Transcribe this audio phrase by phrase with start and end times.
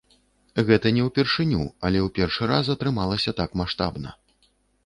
[0.69, 4.09] Гэта не ўпершыню, але ў першы раз атрымалася так маштабна.